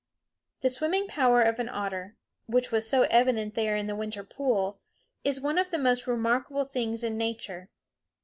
[0.61, 2.15] The swimming power of an otter,
[2.47, 4.79] which was so evident there in the winter pool,
[5.23, 7.69] is one of the most remarkable things in nature.